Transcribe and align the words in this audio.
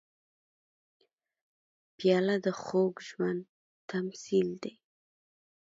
پیاله 1.97 2.35
د 2.45 2.47
خوږ 2.61 2.93
ژوند 3.07 3.41
تمثیل 3.91 4.47
دی. 4.63 4.73